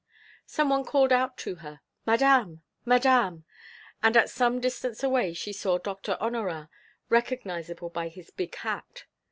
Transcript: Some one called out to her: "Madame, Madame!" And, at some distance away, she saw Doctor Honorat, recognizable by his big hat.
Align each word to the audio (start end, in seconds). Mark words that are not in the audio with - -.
Some 0.47 0.69
one 0.69 0.83
called 0.83 1.11
out 1.11 1.37
to 1.45 1.57
her: 1.57 1.79
"Madame, 2.07 2.63
Madame!" 2.85 3.45
And, 4.01 4.17
at 4.17 4.31
some 4.31 4.59
distance 4.59 5.03
away, 5.03 5.33
she 5.35 5.53
saw 5.53 5.77
Doctor 5.77 6.17
Honorat, 6.19 6.69
recognizable 7.09 7.89
by 7.91 8.07
his 8.07 8.31
big 8.31 8.55
hat. 8.55 9.05